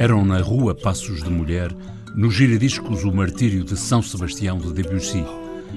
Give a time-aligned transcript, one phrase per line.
[0.00, 1.76] Eram na rua Passos de Mulher,
[2.16, 5.22] no giradiscos O Martírio de São Sebastião de Debussy.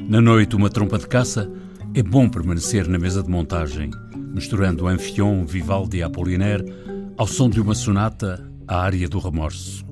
[0.08, 1.52] Na noite, uma trompa de caça.
[1.94, 3.92] É bom permanecer na mesa de montagem,
[4.34, 6.64] misturando Anfion, Vivaldi e Apollinaire
[7.18, 9.84] ao som de uma sonata à área do remorso.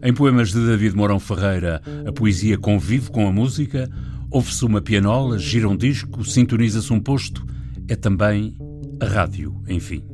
[0.00, 3.90] Em poemas de David Mourão Ferreira, a poesia convive com a música,
[4.30, 7.44] ouve-se uma pianola, gira um disco, sintoniza-se um posto,
[7.88, 8.56] é também
[9.00, 10.04] a rádio, enfim.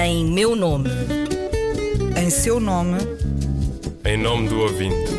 [0.00, 0.90] Em meu nome.
[2.16, 2.98] Em seu nome.
[4.04, 5.10] Em nome do ouvinte.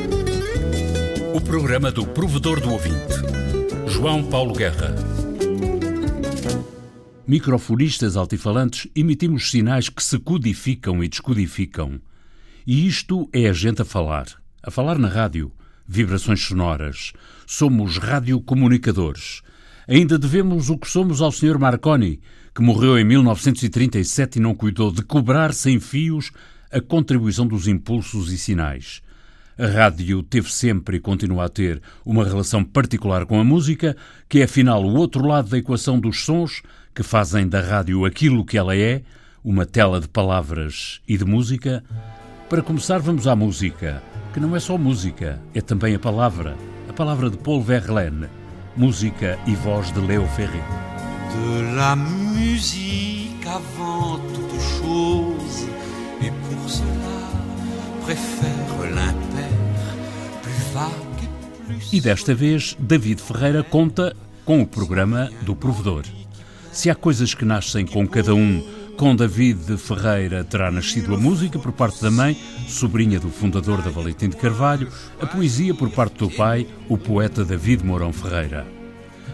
[1.36, 3.14] O programa do provedor do ouvinte.
[3.88, 4.96] João Paulo Guerra.
[7.28, 12.00] Microfonistas altifalantes emitimos sinais que se codificam e descodificam.
[12.66, 14.28] E isto é a gente a falar.
[14.64, 15.52] A falar na rádio.
[15.86, 17.12] Vibrações sonoras.
[17.46, 19.42] Somos radiocomunicadores.
[19.90, 21.60] Ainda devemos o que somos ao Sr.
[21.60, 22.22] Marconi,
[22.54, 26.32] que morreu em 1937 e não cuidou de cobrar sem fios
[26.72, 29.02] a contribuição dos impulsos e sinais.
[29.58, 33.96] A rádio teve sempre e continua a ter uma relação particular com a música,
[34.30, 36.62] que é afinal o outro lado da equação dos sons
[36.96, 39.02] que fazem da rádio aquilo que ela é,
[39.44, 41.84] uma tela de palavras e de música.
[42.50, 44.02] Para começar, vamos à música,
[44.34, 46.56] que não é só música, é também a palavra,
[46.88, 48.28] a palavra de Paul Verlaine,
[48.78, 50.89] música e voz de Léo Ferré.
[51.36, 55.68] De la musique avant toute chose,
[56.22, 57.20] et pour cela
[58.04, 59.50] préfère l'impair,
[60.42, 61.94] plus vague et plus.
[61.94, 66.04] E desta vez, David Ferreira conta com o programa do Provedor.
[66.72, 68.64] Se há coisas que nascem com cada um,
[68.98, 72.36] com David Ferreira terá nascido a música por parte da mãe,
[72.68, 77.46] sobrinha do fundador da Valentim de Carvalho, a poesia por parte do pai, o poeta
[77.46, 78.79] David Mourão Ferreira.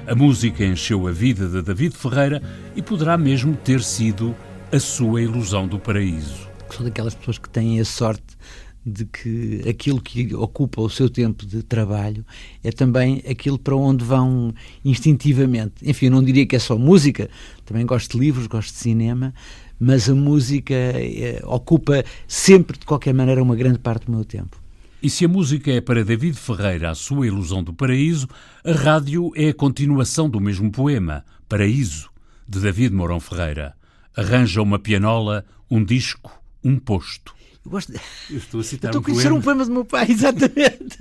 [0.08, 2.40] A música encheu a vida de David Ferreira
[2.76, 4.36] e poderá mesmo ter sido
[4.72, 6.48] a sua ilusão do paraíso.
[6.70, 8.38] Sou daquelas pessoas que têm a sorte
[8.86, 12.24] de que aquilo que ocupa o seu tempo de trabalho
[12.64, 14.54] é também aquilo para onde vão
[14.84, 15.74] instintivamente.
[15.82, 17.28] Enfim, eu não diria que é só música,
[17.66, 19.34] também gosto de livros, gosto de cinema,
[19.80, 24.65] mas a música é, ocupa sempre, de qualquer maneira, uma grande parte do meu tempo.
[25.06, 28.28] E se a música é para David Ferreira a sua ilusão do paraíso,
[28.64, 32.10] a rádio é a continuação do mesmo poema, Paraíso,
[32.50, 33.76] de David Mourão Ferreira.
[34.18, 37.36] Arranja uma pianola, um disco, um posto.
[37.64, 38.00] Eu gosto de...
[38.32, 39.38] Eu estou a citar estou um a conhecer poema.
[39.38, 40.98] um poema do meu pai, exatamente.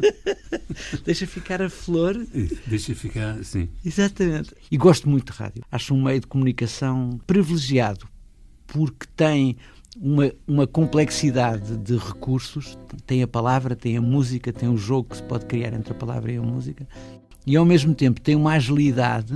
[1.02, 2.14] Deixa ficar a flor.
[2.66, 3.70] Deixa ficar, sim.
[3.82, 4.54] Exatamente.
[4.70, 5.64] E gosto muito de rádio.
[5.72, 8.06] Acho um meio de comunicação privilegiado,
[8.66, 9.56] porque tem
[10.00, 12.78] uma, uma complexidade de recursos.
[13.06, 15.96] Tem a palavra, tem a música, tem o jogo que se pode criar entre a
[15.96, 16.86] palavra e a música.
[17.46, 19.34] E ao mesmo tempo tem uma agilidade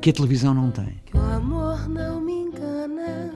[0.00, 1.00] que a televisão não tem.
[1.04, 3.32] Que o amor não me engana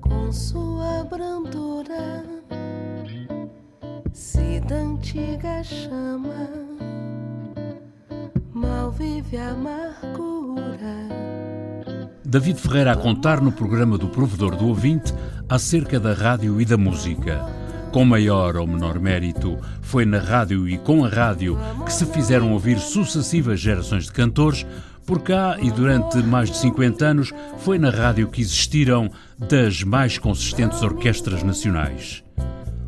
[0.00, 2.24] com sua brandura,
[4.12, 6.48] se da antiga chama
[8.60, 10.96] mal vive a amargura.
[12.30, 15.12] David Ferreira a contar no programa do Provedor do Ouvinte
[15.48, 17.44] acerca da rádio e da música.
[17.90, 22.52] Com maior ou menor mérito, foi na rádio e com a rádio que se fizeram
[22.52, 24.64] ouvir sucessivas gerações de cantores.
[25.04, 30.16] Por cá e durante mais de 50 anos, foi na rádio que existiram das mais
[30.16, 32.22] consistentes orquestras nacionais.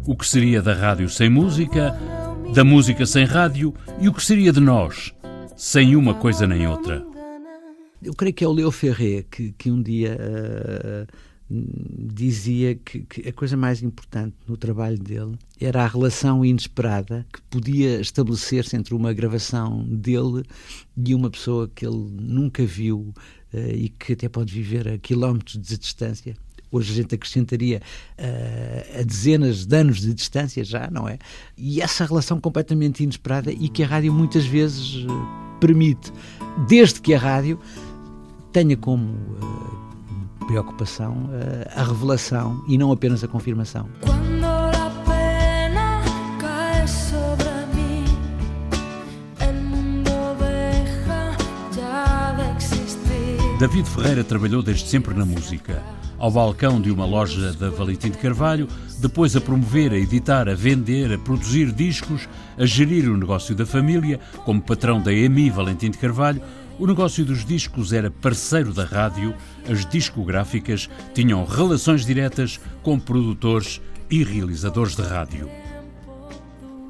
[0.06, 1.98] O que seria da rádio sem música,
[2.54, 5.12] da música sem rádio e o que seria de nós,
[5.56, 7.11] sem uma coisa nem outra.
[8.04, 11.06] Eu creio que é o Leo Ferré que, que um dia uh,
[11.48, 17.40] dizia que, que, a coisa mais importante no trabalho dele era a relação inesperada que
[17.42, 20.42] podia estabelecer-se entre uma gravação dele
[20.96, 23.14] e uma pessoa que ele nunca viu
[23.54, 26.34] uh, e que até pode viver a quilómetros de distância.
[26.72, 27.82] Hoje a gente acrescentaria
[28.18, 31.18] uh, a dezenas de anos de distância já, não é?
[31.56, 35.06] E essa relação completamente inesperada e que a rádio muitas vezes
[35.60, 36.12] permite,
[36.66, 37.56] desde que a rádio
[38.52, 43.88] tenha como uh, preocupação uh, a revelação e não apenas a confirmação.
[44.02, 46.02] Quando a pena
[46.38, 48.04] cai sobre mim,
[49.40, 51.36] el mundo deja
[51.74, 53.58] já de existir.
[53.58, 55.82] David Ferreira trabalhou desde sempre na música.
[56.18, 58.68] Ao balcão de uma loja da Valentim de Carvalho,
[59.00, 63.66] depois a promover, a editar, a vender, a produzir discos, a gerir o negócio da
[63.66, 66.40] família, como patrão da EMI Valentim de Carvalho,
[66.82, 69.32] o negócio dos discos era parceiro da rádio,
[69.70, 73.80] as discográficas tinham relações diretas com produtores
[74.10, 75.48] e realizadores de rádio.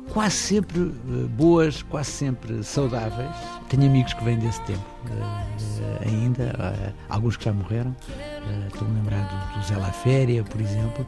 [0.09, 3.37] Quase sempre uh, boas, quase sempre saudáveis.
[3.69, 7.95] Tenho amigos que vêm desse tempo uh, ainda, uh, alguns que já morreram,
[8.73, 11.07] Estou-me a lembrar do, Zé La Féria, por exemplo.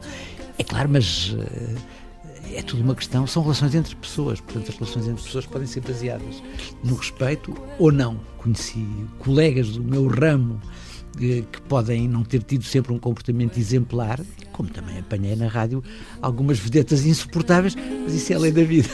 [0.59, 1.35] É claro, mas
[2.53, 5.81] é tudo uma questão, são relações entre pessoas, portanto as relações entre pessoas podem ser
[5.81, 6.43] baseadas
[6.83, 8.19] no respeito ou não.
[8.37, 8.85] Conheci
[9.19, 10.61] colegas do meu ramo
[11.19, 14.19] eh, que podem não ter tido sempre um comportamento exemplar,
[14.51, 15.83] como também apanhei na rádio
[16.21, 18.89] algumas vedetas insuportáveis, mas isso é a lei da vida.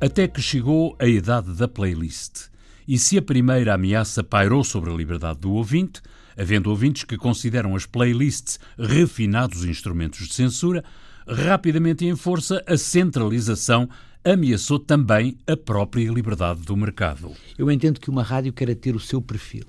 [0.00, 2.48] Até que chegou a idade da playlist.
[2.86, 6.00] E se a primeira ameaça pairou sobre a liberdade do ouvinte,
[6.38, 10.84] havendo ouvintes que consideram as playlists refinados instrumentos de censura,
[11.26, 13.88] rapidamente em força a centralização
[14.24, 17.32] ameaçou também a própria liberdade do mercado.
[17.56, 19.64] Eu entendo que uma rádio quer ter o seu perfil.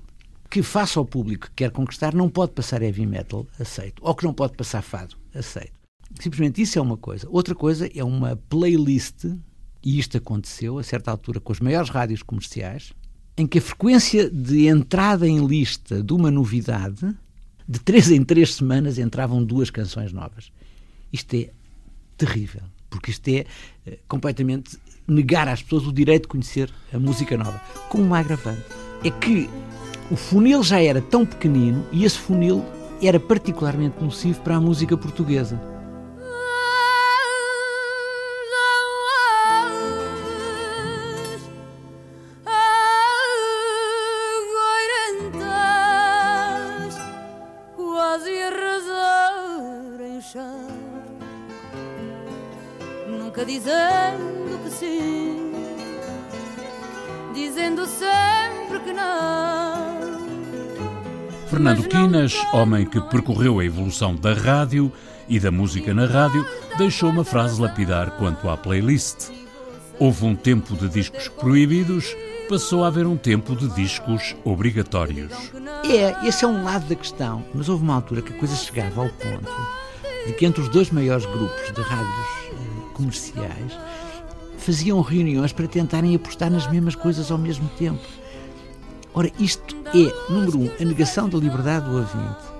[0.48, 4.02] Que faça ao público que quer conquistar, não pode passar heavy metal, aceito.
[4.04, 5.72] Ou que não pode passar fado, aceito.
[6.20, 7.26] Simplesmente isso é uma coisa.
[7.30, 9.24] Outra coisa é uma playlist,
[9.82, 12.92] e isto aconteceu a certa altura com as maiores rádios comerciais,
[13.36, 17.14] em que a frequência de entrada em lista de uma novidade,
[17.66, 20.52] de três em três semanas entravam duas canções novas.
[21.12, 21.50] Isto é
[22.16, 23.46] terrível, porque isto é
[23.86, 27.60] eh, completamente negar às pessoas o direito de conhecer a música nova.
[27.88, 28.62] Com uma agravante.
[29.02, 29.48] É que
[30.10, 32.64] o funil já era tão pequenino e esse funil
[33.02, 35.69] era particularmente nocivo para a música portuguesa.
[53.30, 55.52] Nunca dizendo que sim,
[57.32, 60.18] dizendo sempre que não.
[61.46, 64.92] Fernando Quinas, homem que percorreu a evolução da rádio
[65.28, 66.44] e da música na rádio,
[66.76, 69.30] deixou uma frase lapidar quanto à playlist.
[70.00, 72.16] Houve um tempo de discos proibidos,
[72.48, 75.52] passou a haver um tempo de discos obrigatórios.
[75.84, 79.02] É, esse é um lado da questão, mas houve uma altura que a coisa chegava
[79.02, 79.80] ao ponto
[80.26, 82.69] de que entre os dois maiores grupos de rádios eh,
[83.00, 83.78] comerciais
[84.58, 88.00] faziam reuniões para tentarem apostar nas mesmas coisas ao mesmo tempo.
[89.14, 92.50] Ora, isto é, número um, a negação da liberdade do ouvinte.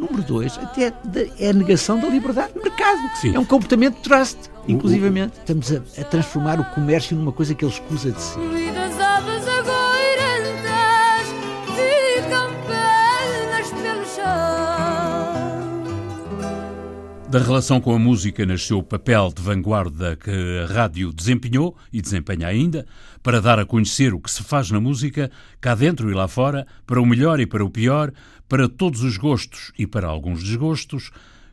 [0.00, 0.92] Número dois, até
[1.38, 2.98] é a negação da liberdade do mercado.
[3.20, 3.34] Sim.
[3.34, 5.38] É um comportamento de trust, inclusivamente.
[5.38, 8.38] Estamos a, a transformar o comércio numa coisa que ele escusa de si.
[17.36, 22.00] Da relação com a música nasceu o papel de vanguarda que a rádio desempenhou e
[22.00, 22.86] desempenha ainda
[23.22, 25.30] para dar a conhecer o que se faz na música,
[25.60, 28.10] cá dentro e lá fora, para o melhor e para o pior,
[28.48, 31.10] para todos os gostos e para alguns desgostos.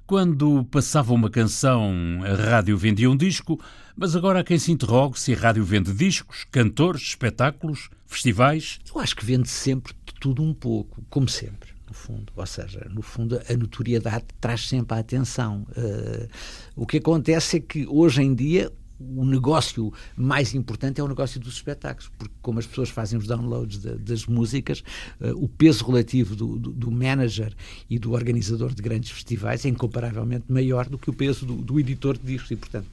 [0.07, 1.91] Quando passava uma canção,
[2.23, 3.59] a rádio vendia um disco,
[3.93, 8.79] mas agora há quem se interrogue se a rádio vende discos, cantores, espetáculos, festivais.
[8.87, 11.72] Eu acho que vende sempre de tudo um pouco, como sempre.
[11.87, 15.67] No fundo, ou seja, no fundo, a notoriedade traz sempre a atenção.
[15.71, 16.27] Uh,
[16.75, 21.39] o que acontece é que hoje em dia o negócio mais importante é o negócio
[21.39, 24.83] dos espetáculos, porque como as pessoas fazem os downloads de, das músicas,
[25.19, 27.53] uh, o peso relativo do, do, do, manager
[27.89, 31.79] e do organizador de grandes festivais é incomparavelmente maior do que o peso do, do
[31.79, 32.87] editor de discos e, portanto,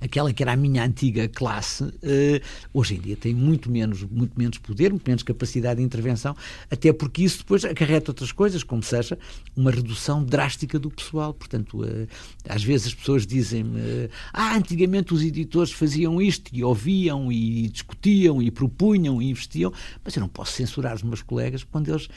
[0.00, 2.40] aquela que era a minha antiga classe, uh,
[2.72, 6.36] hoje em dia tem muito menos, muito menos poder, muito menos capacidade de intervenção,
[6.70, 9.18] até porque isso depois acarreta outras coisas, como seja
[9.56, 11.34] uma redução drástica do pessoal.
[11.34, 12.06] Portanto, uh,
[12.48, 17.68] às vezes as pessoas dizem-me: uh, Ah, antigamente os editores faziam isto e ouviam e
[17.68, 19.72] discutiam e propunham e investiam,
[20.04, 22.08] mas eu não posso censurar os meus colegas quando eles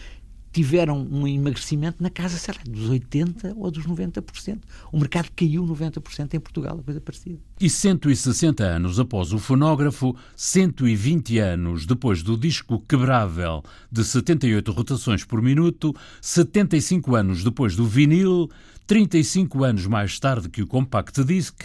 [0.54, 4.60] tiveram um emagrecimento na casa, sei lá, dos 80% ou dos 90%.
[4.92, 7.40] O mercado caiu 90% em Portugal, coisa parecida.
[7.60, 15.26] E 160 anos após o fonógrafo, 120 anos depois do disco quebrável de 78 rotações
[15.26, 18.48] por minuto, 75 anos depois do vinil,
[18.86, 21.64] 35 anos mais tarde que o compact disc,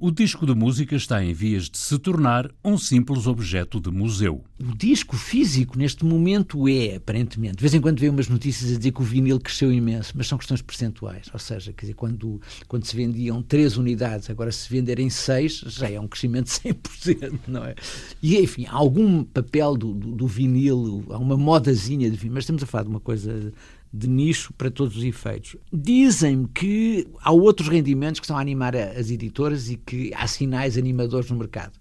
[0.00, 4.42] o disco de música está em vias de se tornar um simples objeto de museu.
[4.58, 8.78] O disco físico, neste momento, é, aparentemente, de vez em quando vê umas notícias a
[8.78, 11.26] dizer que o vinil cresceu imenso, mas são questões percentuais.
[11.34, 15.90] Ou seja, quer dizer, quando, quando se vendiam três unidades, agora se venderem seis, já
[15.90, 17.74] é um crescimento de 100%, não é?
[18.22, 22.44] E, enfim, há algum papel do, do, do vinil, há uma modazinha de vinil, mas
[22.44, 23.52] estamos a falar de uma coisa
[23.92, 25.56] de nicho para todos os efeitos.
[25.72, 30.78] Dizem-me que há outros rendimentos que estão a animar as editoras e que há sinais
[30.78, 31.72] animadores no mercado.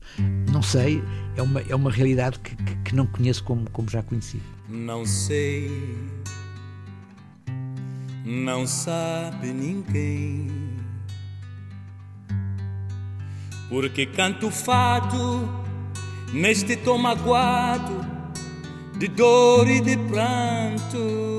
[0.52, 1.04] Não sei,
[1.38, 4.42] é uma, é uma realidade que, que, que não conheço como, como já conheci.
[4.68, 5.70] Não sei,
[8.26, 10.48] não sabe ninguém.
[13.70, 15.48] Porque canto fado
[16.34, 18.04] neste tom magoado
[18.98, 21.39] de dor e de pranto.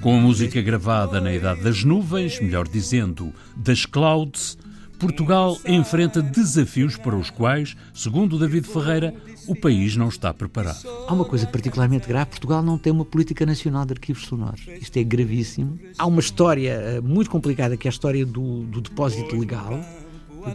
[0.00, 4.56] Com a música gravada na Idade das Nuvens, melhor dizendo, das Clouds,
[4.98, 9.12] Portugal enfrenta desafios para os quais, segundo David Ferreira,
[9.48, 10.78] o país não está preparado.
[11.08, 14.66] Há uma coisa particularmente grave: Portugal não tem uma política nacional de arquivos sonoros.
[14.80, 15.78] Isto é gravíssimo.
[15.98, 19.80] Há uma história eh, muito complicada que é a história do, do depósito legal.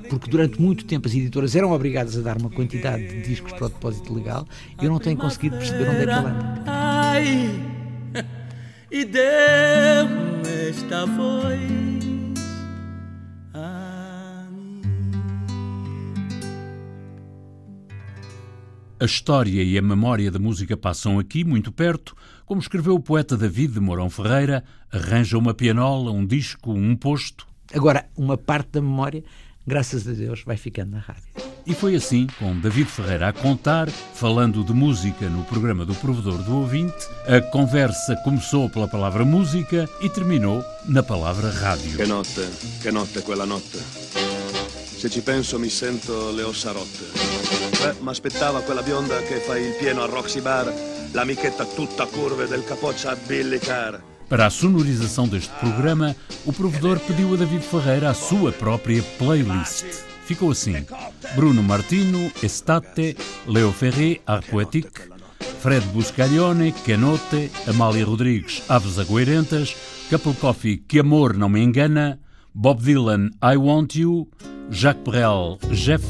[0.09, 3.65] Porque durante muito tempo as editoras eram obrigadas a dar uma quantidade de discos para
[3.65, 4.47] o depósito legal
[4.81, 7.72] e eu não tenho conseguido perceber onde é que ela anda.
[8.93, 11.59] E deu-me esta voz
[13.51, 14.83] a mim.
[18.99, 23.35] A história e a memória da música passam aqui, muito perto, como escreveu o poeta
[23.35, 27.47] David de Mourão Ferreira, arranja uma pianola, um disco, um posto.
[27.73, 29.23] Agora, uma parte da memória,
[29.65, 31.52] graças a Deus, vai ficando na rádio.
[31.65, 36.37] E foi assim, com David Ferreira a contar, falando de música no programa do Provedor
[36.43, 41.95] do Ouvinte, a conversa começou pela palavra música e terminou na palavra rádio.
[41.95, 42.49] Che notte,
[42.81, 43.77] che notte quella notte.
[43.77, 47.05] Se ci penso mi sento le ossa rotte.
[47.81, 50.73] Beh, aspettava quella bionda che fa il pieno a Roxy Bar,
[51.13, 54.01] l'amichetta tutta curve del capoccia a Billy Carr.
[54.27, 60.11] Para a sonorização deste programa, o provedor pediu a David Ferreira a sua própria playlist.
[60.25, 60.85] Ficou assim:
[61.35, 64.45] Bruno Martino, Estate, Leo Ferré, Art
[65.59, 69.75] Fred Buscaglione, Quenote, Amália Rodrigues, Aves Agueirentas,
[70.09, 72.19] Couple Coffee, Que Amor Não Me Engana,
[72.53, 74.29] Bob Dylan, I Want You,
[74.69, 76.03] Jacques Perel, Jeff,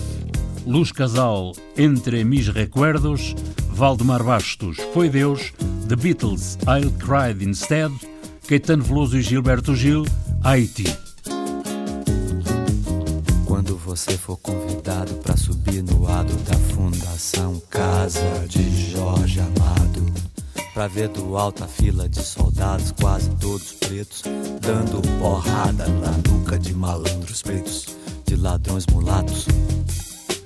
[0.66, 3.36] Luz Casal, Entre Mis Recuerdos,
[3.70, 5.54] Valdemar Bastos, Foi Deus,
[5.88, 7.92] The Beatles, I'll Cried Instead,
[8.48, 10.06] Caetano Veloso e Gilberto Gil,
[10.44, 11.03] Haiti.
[13.94, 20.12] Você for convidado para subir no ado da Fundação Casa de Jorge Amado,
[20.74, 24.24] pra ver do alto a fila de soldados, quase todos pretos,
[24.60, 27.86] dando porrada na nuca de malandros pretos,
[28.26, 29.46] de ladrões mulatos.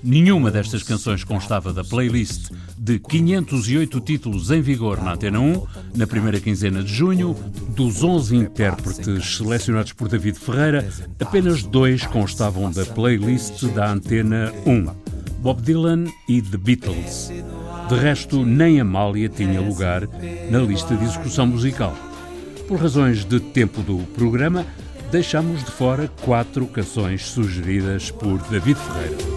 [0.04, 5.63] Nenhuma destas canções constava da playlist de 508 títulos em vigor na Antena 1,
[5.96, 7.36] na primeira quinzena de junho.
[7.70, 10.88] Dos 11 intérpretes selecionados por David Ferreira,
[11.20, 14.86] apenas dois constavam da playlist da Antena 1,
[15.42, 17.32] Bob Dylan e The Beatles.
[17.89, 20.08] De resto, nem Amália tinha lugar
[20.51, 21.98] na lista de execução musical.
[22.68, 24.66] Por razões de tempo do programa,
[25.12, 29.37] deixamos de fora quatro canções sugeridas por David Ferreira.